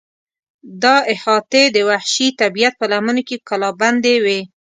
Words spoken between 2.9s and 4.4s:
لمنو کې کلابندې وې.